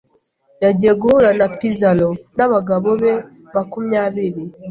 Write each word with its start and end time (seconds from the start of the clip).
Yagiye 0.63 0.93
guhura 1.01 1.29
na 1.39 1.47
Pizzaro 1.57 2.09
nabagabo 2.37 2.89
be 3.01 3.13
makumyabiri. 3.53 4.41